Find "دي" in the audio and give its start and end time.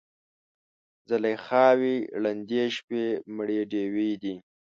4.21-4.35